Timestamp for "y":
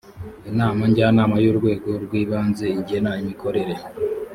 1.43-1.47